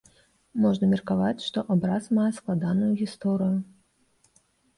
Можна 0.61 0.87
меркаваць, 0.93 1.43
што 1.47 1.59
абраз 1.75 2.07
мае 2.19 2.25
складаную 2.39 2.89
гісторыю. 3.03 3.55